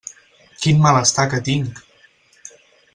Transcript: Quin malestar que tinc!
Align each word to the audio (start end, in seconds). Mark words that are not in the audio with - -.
Quin 0.63 0.81
malestar 0.85 1.27
que 1.35 1.43
tinc! 1.51 1.85